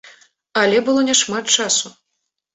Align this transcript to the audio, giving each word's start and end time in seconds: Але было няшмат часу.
Але 0.61 0.77
было 0.87 1.03
няшмат 1.11 1.55
часу. 1.59 1.87